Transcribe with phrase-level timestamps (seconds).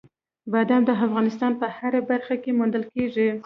[0.51, 3.29] بادام د افغانستان په هره برخه کې موندل کېږي.